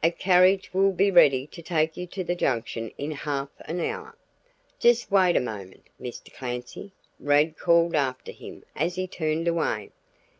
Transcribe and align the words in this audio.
A 0.00 0.12
carriage 0.12 0.72
will 0.72 0.92
be 0.92 1.10
ready 1.10 1.44
to 1.48 1.60
take 1.60 1.96
you 1.96 2.06
to 2.06 2.22
the 2.22 2.36
Junction 2.36 2.92
in 2.98 3.10
half 3.10 3.48
an 3.62 3.80
hour." 3.80 4.16
"Just 4.78 5.10
wait 5.10 5.36
a 5.36 5.40
moment, 5.40 5.88
Mr. 6.00 6.32
Clancy," 6.32 6.92
Rad 7.18 7.58
called 7.58 7.96
after 7.96 8.30
him 8.30 8.62
as 8.76 8.94
he 8.94 9.08
turned 9.08 9.48
away. 9.48 9.90